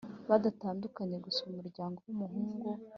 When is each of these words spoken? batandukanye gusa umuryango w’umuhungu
batandukanye 0.29 1.17
gusa 1.25 1.39
umuryango 1.49 1.97
w’umuhungu 2.05 2.69